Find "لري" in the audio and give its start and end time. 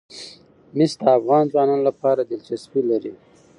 2.89-3.13